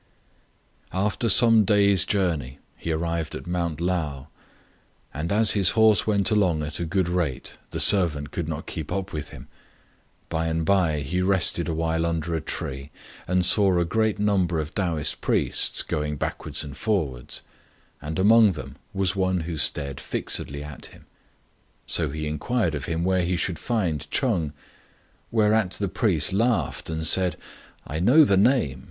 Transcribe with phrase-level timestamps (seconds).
[0.93, 4.29] After some days' journey he arrived at Mount Lao;
[5.13, 8.91] and, as his horse went along at a good rate, the servant could not keep
[8.91, 9.47] up with him.
[10.27, 12.89] By and by he rested awhile under a tree,
[13.27, 17.43] and saw a great number of Taoist priests going backwards and forwards,
[18.01, 21.05] and among them was one who stared fixedly at him.
[21.85, 24.53] So he inquired of him where he should find Ch'eng;
[25.29, 27.37] whereat the priest laughed and said,"
[27.85, 28.79] I know the name.